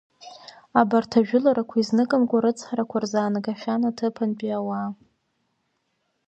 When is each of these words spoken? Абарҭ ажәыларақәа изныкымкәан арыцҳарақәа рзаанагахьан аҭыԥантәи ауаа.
Абарҭ 0.79 1.11
ажәыларақәа 1.19 1.75
изныкымкәан 1.77 2.39
арыцҳарақәа 2.41 2.97
рзаанагахьан 3.03 3.81
аҭыԥантәи 3.89 4.57
ауаа. 4.57 4.89